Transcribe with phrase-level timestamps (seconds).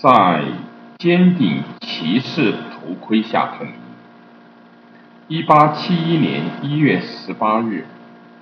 [0.00, 0.44] 在
[0.98, 3.66] 尖顶骑士头盔下统
[5.26, 5.38] 一。
[5.38, 7.84] 一八七一年一月十八日，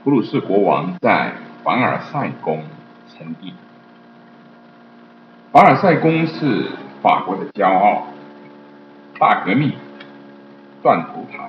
[0.05, 1.33] 普鲁士国王在
[1.65, 2.63] 凡尔赛宫
[3.09, 3.55] 称帝。
[5.51, 8.09] 凡尔赛宫是法国的骄傲。
[9.19, 9.73] 大革命、
[10.83, 11.49] 断头台、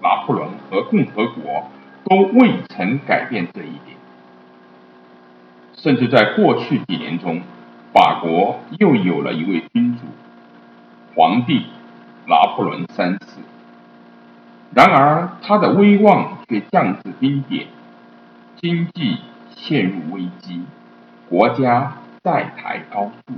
[0.00, 1.68] 拿破仑和共和国
[2.04, 3.98] 都未曾改变这一点。
[5.74, 7.42] 甚至在过去几年中，
[7.92, 10.02] 法国又有了一位君主——
[11.16, 11.66] 皇帝
[12.26, 13.40] 拿破仑三世。
[14.72, 17.66] 然而，他的威望却降至冰点，
[18.60, 19.18] 经济
[19.56, 20.62] 陷入危机，
[21.28, 23.34] 国家债台高筑，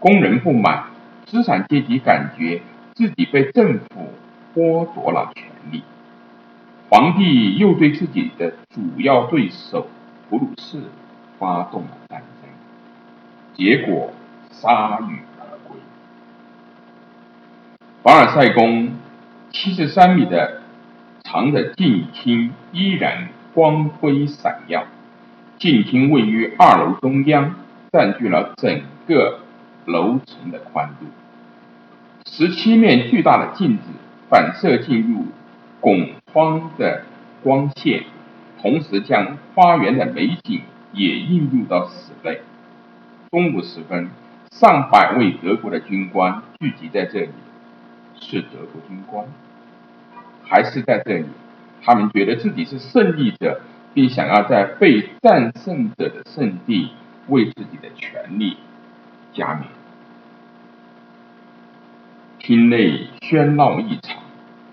[0.00, 0.84] 工人不满。
[1.26, 2.60] 资产阶级感觉
[2.94, 4.12] 自己被政府
[4.52, 5.84] 剥夺了权利，
[6.88, 9.86] 皇帝又对自己的主要对手
[10.28, 10.80] 普鲁士
[11.38, 12.29] 发动了战争，
[13.54, 14.12] 结果
[14.52, 15.76] 铩羽而归。
[18.02, 18.92] 凡尔赛宫
[19.50, 20.62] 七十三米的
[21.24, 24.84] 长的镜厅依然光辉闪耀，
[25.58, 27.54] 镜厅位于二楼中央，
[27.92, 29.40] 占据了整个
[29.84, 31.06] 楼层的宽度。
[32.26, 33.82] 十七面巨大的镜子
[34.28, 35.26] 反射进入
[35.80, 37.04] 拱窗的
[37.42, 38.04] 光线，
[38.62, 40.60] 同时将花园的美景
[40.92, 42.40] 也映入到室内。
[43.30, 44.10] 中午时分，
[44.50, 47.28] 上百位德国的军官聚集在这里，
[48.20, 49.24] 是德国军官，
[50.42, 51.26] 还是在这里？
[51.80, 53.60] 他们觉得自己是胜利者，
[53.94, 56.90] 并想要在被战胜者的圣地
[57.28, 58.56] 为自己的权利
[59.32, 59.68] 加冕。
[62.40, 64.20] 厅内喧闹异常，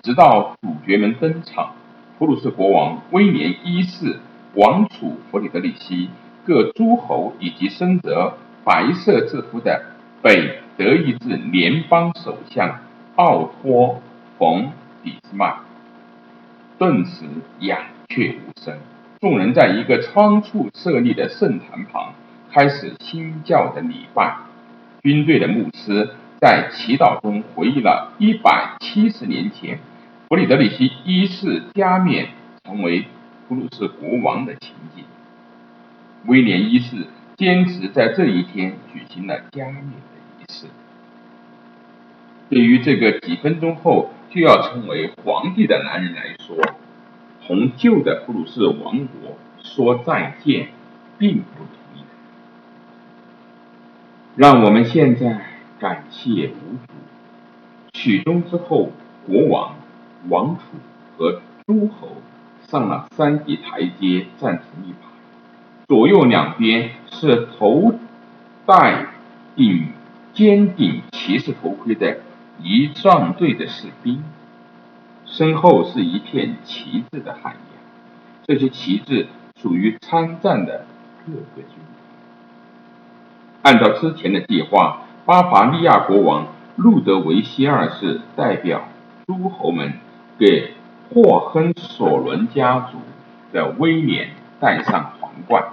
[0.01, 1.75] 直到主角们登场。
[2.17, 4.17] 普鲁士国王威廉一世、
[4.55, 6.09] 王储弗里德里希、
[6.43, 8.35] 各诸侯以及身着
[8.67, 9.81] 白色制服的
[10.21, 12.81] 北德意志联邦首相
[13.15, 13.95] 奥托·
[14.37, 14.63] 冯·
[15.01, 15.55] 俾斯麦，
[16.77, 17.23] 顿时
[17.61, 17.79] 鸦
[18.09, 18.77] 雀无声。
[19.21, 22.13] 众人在一个仓促设立的圣坛旁
[22.51, 24.35] 开始新教的礼拜。
[25.01, 26.09] 军队的牧师。
[26.39, 29.79] 在祈祷中回忆了170年前
[30.29, 32.27] 弗里德里希一世加冕
[32.63, 33.05] 成为
[33.47, 35.03] 普鲁士国王的情景。
[36.27, 37.07] 威廉一世
[37.37, 40.67] 坚持在这一天举行了加冕的仪式。
[42.49, 46.57] 对于这个几分钟后就要成为皇帝的男人来说，
[47.45, 50.67] 同旧的普鲁士王国说再见
[51.17, 52.01] 并不容易。
[54.35, 55.53] 让我们现在。
[55.79, 56.93] 感谢五主。
[57.93, 58.91] 曲终之后，
[59.27, 59.75] 国王、
[60.27, 60.63] 王储
[61.15, 62.17] 和诸侯
[62.67, 65.06] 上了三级台阶，站成一排。
[65.87, 67.93] 左右两边是头
[68.65, 69.07] 戴
[69.55, 69.87] 顶
[70.33, 72.17] 尖顶骑士头盔的
[72.61, 74.23] 仪仗队的士兵，
[75.25, 77.59] 身后是一片旗帜的海洋。
[78.45, 79.27] 这些旗帜
[79.61, 80.85] 属于参战的
[81.25, 81.77] 各个军。
[83.61, 85.03] 按照之前的计划。
[85.27, 88.87] 巴伐利亚国王路德维希二世代表
[89.25, 89.95] 诸侯们
[90.39, 90.71] 给
[91.09, 92.99] 霍亨索伦家族
[93.51, 94.29] 的威廉
[94.61, 95.65] 戴上皇冠。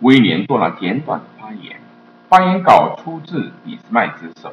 [0.00, 1.76] 威廉做了简短的发言，
[2.28, 4.52] 发言稿出自俾斯麦之手。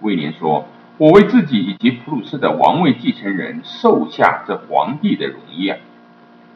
[0.00, 0.66] 威廉说
[0.96, 5.76] ：“我为自己以及普鲁士的王位继承人受下这皇帝的荣耀。”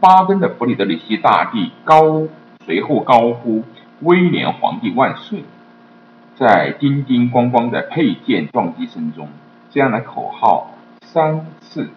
[0.00, 2.28] 巴登的弗里德里希大帝高
[2.64, 3.64] 随后高呼
[4.00, 5.44] ：“威廉皇帝万岁！”
[6.36, 9.28] 在叮叮咣咣的佩剑撞击声中，
[9.70, 10.70] 这样的口号
[11.02, 11.91] 三次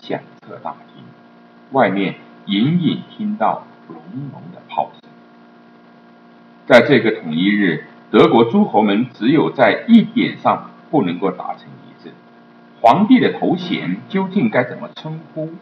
[0.00, 1.04] 响彻大厅。
[1.72, 2.14] 外面
[2.46, 3.98] 隐隐听到隆
[4.32, 5.03] 隆的炮声。
[6.66, 12.12] 在这个统一日，德国诸侯们只有在一点上不能够达成一致：
[12.80, 15.52] 皇帝的头衔究竟该怎么称呼？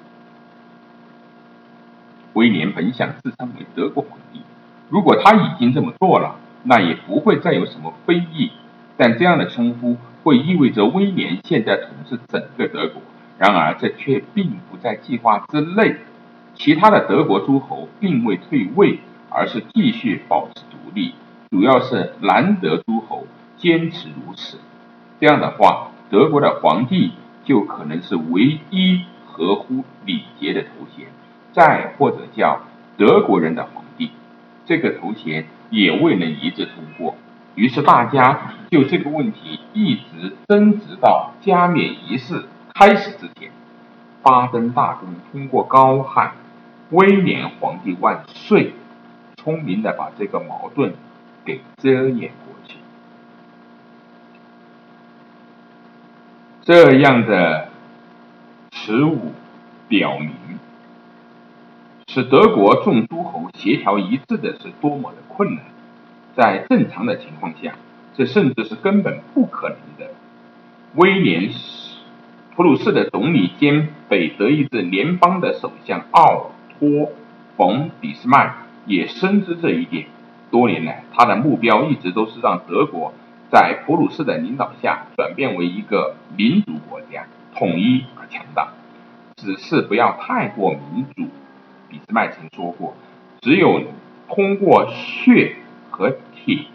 [2.34, 4.40] 威廉本想自称为德国皇帝，
[4.88, 6.36] 如果他已经这么做了。
[6.64, 8.52] 那也不会再有什么非议，
[8.96, 13.02] 但这样的称呼会意味着威廉现在统治整个德国。
[13.36, 15.96] 然而，这却并不在计划之内。
[16.54, 21.14] 其他的德国诸侯并未退位，而是继续保持独立。
[21.50, 24.58] 主要是南德诸侯坚持如此。
[25.20, 27.12] 这样的话，德国的皇帝
[27.44, 31.06] 就可能是唯一合乎礼节的头衔，
[31.52, 32.60] 再或者叫
[32.96, 34.10] 德国人的皇帝。
[34.66, 35.46] 这个头衔。
[35.72, 37.16] 也未能一致通过，
[37.54, 42.44] 于是大家就这个问题一直争执到加冕仪式
[42.74, 43.50] 开始之前。
[44.22, 46.32] 巴登大公通过高喊
[46.92, 48.74] “威廉皇帝万岁”，
[49.42, 50.94] 聪明的把这个矛盾
[51.44, 52.76] 给遮掩过去。
[56.62, 57.70] 这样的
[58.70, 59.32] 耻辱
[59.88, 60.30] 表明，
[62.06, 65.64] 使德国众诸侯协调一致的是多么的困难。
[66.36, 67.74] 在正常的情况下，
[68.14, 70.12] 这甚至是根本不可能的。
[70.94, 71.50] 威廉
[72.54, 76.88] 普鲁士的总理兼北德意志联邦的首相奥托·
[77.56, 78.54] 冯·俾斯麦
[78.86, 80.06] 也深知这一点。
[80.50, 83.14] 多年来，他的目标一直都是让德国
[83.50, 88.68] 在普鲁士的领导下转变为一个民主国家，统一而强大。
[89.36, 91.30] 只是不要太过民主。
[91.90, 92.94] 俾斯麦曾说过
[93.40, 93.82] ：“只有
[94.28, 95.56] 通过血
[95.90, 96.66] 和铁，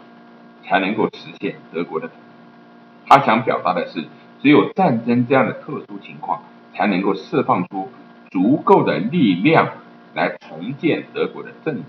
[0.64, 4.04] 才能够实现德国的统一。”他想表达的是，
[4.42, 6.42] 只有战争这样的特殊情况，
[6.74, 7.88] 才能够释放出
[8.30, 9.70] 足够的力量
[10.14, 11.82] 来重建德国的政治。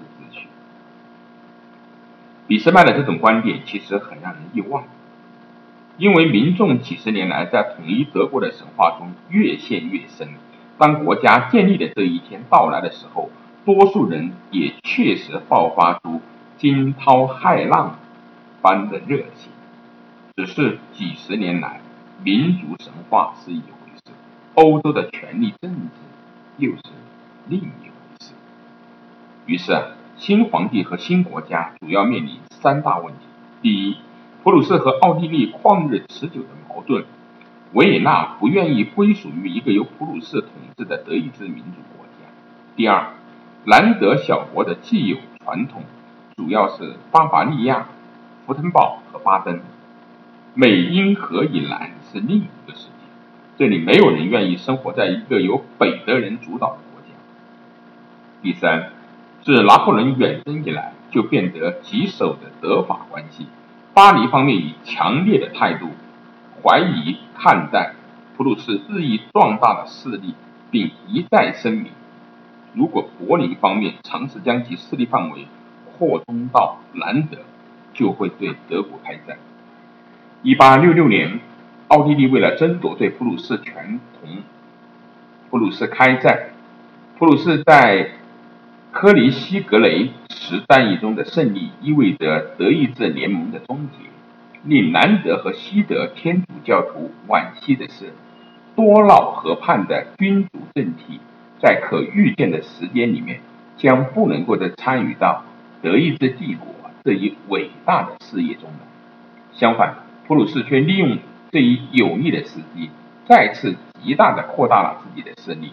[2.50, 4.82] 俾斯麦的这种观点其实很让人意外，
[6.00, 10.30] 因为民众几十年来在统一德国的神话中越陷越深。
[10.80, 13.30] 当国家建立的这一天到来的时候，
[13.66, 16.22] 多数人也确实爆发出
[16.58, 18.00] 惊涛骇浪
[18.64, 19.52] 般的热情。
[20.36, 21.82] 只是几十年来，
[22.24, 24.12] 民族神话是一回事，
[24.56, 25.92] 欧洲的权力政治
[26.58, 26.82] 又是
[27.48, 28.32] 另一回事。
[29.46, 29.84] 于是啊。
[30.20, 33.20] 新皇帝和新国家主要面临三大问题：
[33.62, 33.96] 第一，
[34.44, 37.06] 普鲁士和奥地利旷日持久的矛盾，
[37.72, 42.28] 维也纳不愿意归属于一个由普鲁士统治的德意志民主国家；
[42.76, 43.14] 第二，
[43.64, 45.84] 兰德小国的既有传统，
[46.36, 47.88] 主要是巴伐利亚、
[48.46, 49.62] 福腾堡和巴登，
[50.54, 53.06] 美英荷以南是另一个世界，
[53.58, 57.14] 这里没有人愿意生活在一个由北德人主导的国家；
[58.42, 58.99] 第三。
[59.50, 63.48] 自拿破仑远征以来，就变得棘手的德法关系。
[63.96, 65.88] 巴黎方面以强烈的态度
[66.62, 67.96] 怀疑看待
[68.38, 70.36] 普鲁士日益壮大的势力，
[70.70, 71.88] 并一再声明，
[72.76, 75.48] 如果柏林方面尝试将其势力范围
[75.98, 77.38] 扩充到兰德，
[77.96, 79.40] 就会对德国开战。
[80.44, 81.40] 一八六六年，
[81.88, 84.30] 奥地利为了争夺对普鲁士全同
[85.50, 86.50] 普鲁士开战，
[87.18, 88.12] 普鲁士在。
[88.92, 94.10] 科尼西格雷时战役中的胜利意味着德意志联盟的终结。
[94.64, 98.14] 令南德和西德天主教徒惋惜的是，
[98.76, 101.20] 多瑙河畔的君主政体
[101.62, 103.40] 在可预见的时间里面
[103.78, 105.44] 将不能够再参与到
[105.82, 106.68] 德意志帝国
[107.04, 108.80] 这一伟大的事业中了。
[109.54, 109.98] 相反，
[110.28, 111.20] 普鲁士却利用
[111.52, 112.90] 这一有利的时机，
[113.28, 115.72] 再次极大的扩大了自己的势力。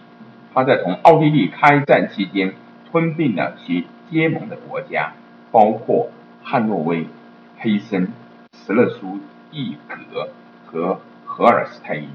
[0.53, 2.53] 他在同奥地利开战期间。
[2.91, 5.13] 吞并了其结盟的国家，
[5.51, 6.09] 包括
[6.43, 7.07] 汉诺威、
[7.57, 8.13] 黑森、
[8.53, 9.19] 石勒苏
[9.51, 10.29] 伊格
[10.65, 12.07] 和荷尔斯泰因。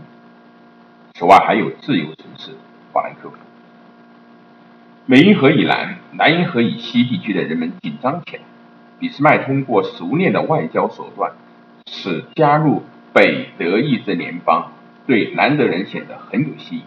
[1.14, 2.52] 此外，还有自由城市
[2.92, 3.36] 法兰克福。
[5.04, 8.42] 美因河以南、莱茵河以西地区的人们紧张起来。
[8.98, 11.32] 俾斯麦通过熟练的外交手段，
[11.86, 12.82] 使加入
[13.12, 14.72] 北德意志联邦
[15.06, 16.86] 对南德人显得很有吸引力。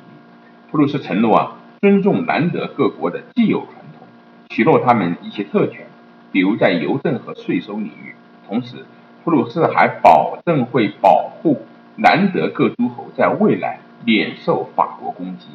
[0.72, 1.58] 普鲁士承诺啊。
[1.86, 4.08] 尊重南德各国的既有传统，
[4.50, 5.86] 许诺他们一些特权，
[6.32, 8.16] 比如在邮政和税收领域。
[8.48, 8.78] 同时，
[9.24, 11.62] 普鲁士还保证会保护
[11.96, 15.50] 南德各诸侯在未来免受法国攻击。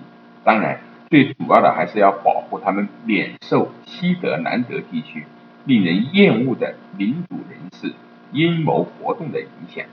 [0.44, 0.78] 当然，
[1.08, 5.24] 最主要的还是要保护他们免受西德南德地区
[5.64, 7.92] 令人厌恶的民主人士
[8.30, 9.84] 阴谋活动的影响。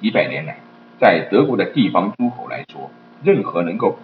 [0.00, 0.56] 几百年来，
[0.98, 2.90] 在德国的地方诸侯来说，
[3.22, 4.00] 任何能够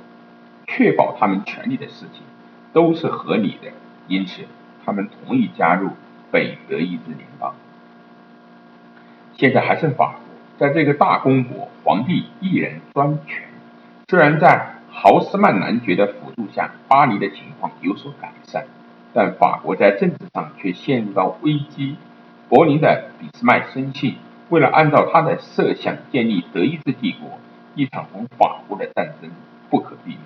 [0.66, 2.22] 确保他们权利的事情
[2.72, 3.70] 都是合理的，
[4.08, 4.42] 因此
[4.84, 5.90] 他们同意加入
[6.30, 7.54] 北德意志联邦。
[9.34, 10.20] 现在还剩法国，
[10.58, 13.44] 在这个大公国，皇帝一人专权。
[14.08, 18.66] 虽然在豪斯曼男爵的辅助下，巴黎的情况有所改善，
[19.12, 21.96] 但法国在政治上却陷入到危机。
[22.48, 24.16] 柏林的俾斯麦深信，
[24.50, 27.40] 为了按照他的设想建立德意志帝国，
[27.74, 29.30] 一场同法国的战争
[29.68, 30.20] 不可避免。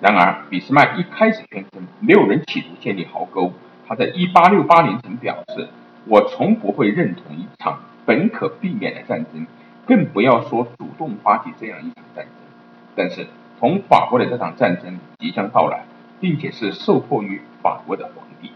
[0.00, 3.52] 然而，俾斯麦一开始宣称没有人企图建立壕沟。
[3.86, 5.68] 他在1868年曾表示
[6.08, 9.46] ：“我从不会认同一场本可避免的战争，
[9.86, 12.34] 更不要说主动发起这样一场战争。”
[12.96, 13.26] 但是，
[13.58, 15.84] 从法国的这场战争即将到来，
[16.18, 18.52] 并且是受迫于法国的皇帝。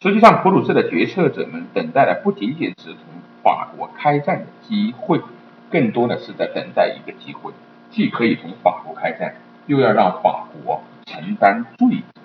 [0.00, 3.00] 实际上，普鲁士的决策者们等待的不仅仅是同
[3.42, 5.20] 法国开战的机会，
[5.70, 7.52] 更多的是在等待一个机会，
[7.90, 9.34] 既可以同法国开战。
[9.66, 12.20] 又要让法国承担罪责，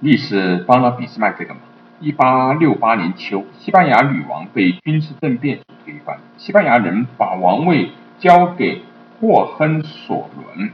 [0.00, 1.62] 历史帮了俾斯麦这个忙。
[2.00, 6.18] 一八六八年秋，西班牙女王被军事政变所推翻。
[6.36, 8.82] 西班牙人把王位交给
[9.20, 10.72] 霍亨索伦，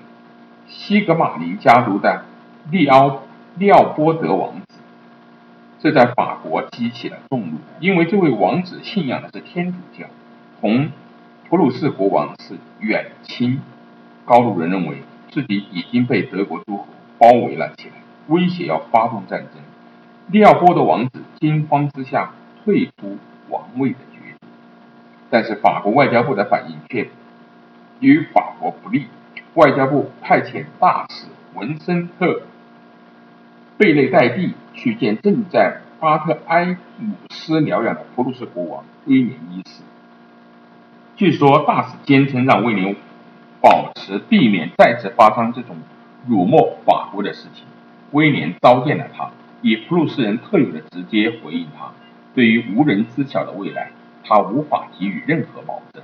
[0.67, 2.25] 西格玛林家族的
[2.71, 3.25] 利奥
[3.57, 4.67] 利奥波德王子，
[5.81, 10.07] 这在法国激起了众怒，因为这位王子信仰的是天主教，
[10.63, 10.89] 同
[11.51, 13.61] 普鲁士国王是远亲。
[14.29, 14.99] 高卢人认为
[15.31, 16.87] 自己已经被德国诸侯
[17.19, 17.95] 包围了起来，
[18.27, 19.53] 威胁要发动战争。
[20.27, 22.33] 利奥波德王子惊慌之下
[22.63, 23.17] 退出
[23.49, 24.51] 王位的决定，
[25.31, 27.09] 但是法国外交部的反应却
[28.01, 29.07] 与法国不利。
[29.55, 32.27] 外交部派遣大使文森特·
[33.79, 39.83] 贝内代蒂去见正在巴特埃姆斯疗养的普鲁士国王威廉一世。
[41.17, 42.95] 据说大使坚称让威廉
[43.61, 45.77] 保持避免再次发生这种
[46.27, 47.65] 辱没法国的事情。
[48.13, 49.31] 威廉召见了他。
[49.61, 51.91] 以普鲁士人特有的直接回应他，
[52.33, 53.91] 对于无人知晓的未来，
[54.23, 56.01] 他无法给予任何保证。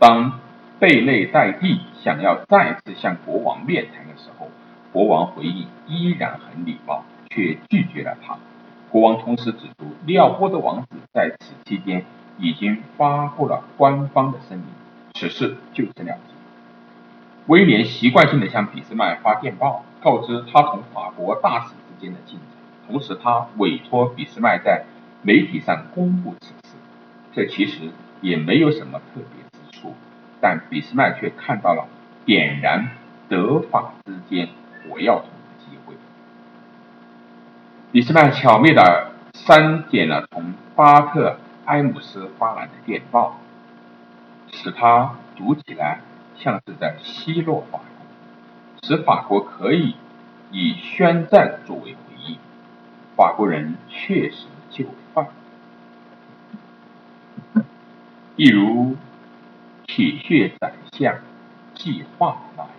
[0.00, 0.40] 当
[0.80, 4.48] 贝内代蒂想要再次向国王面谈的时候，
[4.92, 8.36] 国王回应依然很礼貌，却拒绝了他。
[8.90, 12.04] 国王同时指出，利奥波德王子在此期间
[12.38, 14.66] 已经发布了官方的声明，
[15.14, 16.27] 此事就此了结。
[17.48, 22.46] 威廉习惯性的向俾斯麦发电报，告知他同法国大使之间的进展。
[22.86, 24.84] 同时，他委托俾斯麦在
[25.22, 26.74] 媒体上公布此事，
[27.32, 27.90] 这其实
[28.20, 29.94] 也没有什么特别之处，
[30.42, 31.88] 但俾斯麦却看到了
[32.26, 32.90] 点燃
[33.30, 34.50] 德法之间
[34.84, 35.94] 火药桶的机会。
[37.92, 43.38] 俾斯麦巧妙地删减了从巴特埃姆斯发来的电报，
[44.52, 46.00] 使他读起来
[46.38, 49.96] 像是在奚落法国，使法国可以
[50.52, 52.38] 以宣战作为回应。
[53.16, 55.26] 法国人确实就范，
[58.36, 58.96] 一如
[59.86, 61.18] 铁血宰相
[61.74, 62.77] 计划来。